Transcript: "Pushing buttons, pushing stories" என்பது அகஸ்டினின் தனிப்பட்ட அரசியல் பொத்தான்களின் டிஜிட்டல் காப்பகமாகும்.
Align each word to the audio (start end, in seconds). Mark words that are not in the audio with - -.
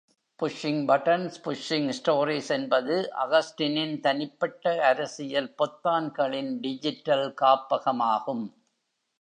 "Pushing 0.39 0.87
buttons, 0.87 1.37
pushing 1.37 1.91
stories" 1.91 2.49
என்பது 2.49 2.95
அகஸ்டினின் 3.19 3.99
தனிப்பட்ட 3.99 4.83
அரசியல் 4.83 5.53
பொத்தான்களின் 5.57 6.51
டிஜிட்டல் 6.59 7.33
காப்பகமாகும். 7.41 8.45